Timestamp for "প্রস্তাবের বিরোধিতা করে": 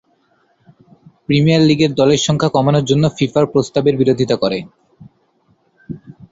3.53-4.59